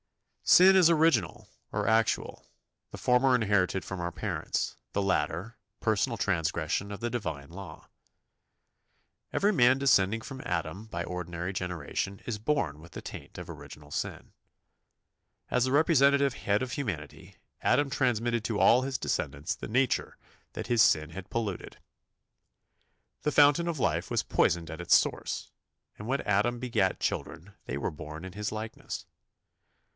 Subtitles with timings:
[0.43, 2.49] Sin is original or actual,
[2.89, 7.87] the former inherited from our parents, the latter, personal transgression of the Divine law.
[9.31, 13.91] Every man descending from Adam by ordinary generation is born with the taint of original
[13.91, 14.33] sin.
[15.49, 20.17] As the representative head of humanity, Adam transmitted to all his descendants the nature
[20.53, 21.77] that his sin had polluted.
[23.21, 25.51] The fountain of life was poisoned at its source,
[25.97, 29.05] and when Adam begat children they were born in his likeness.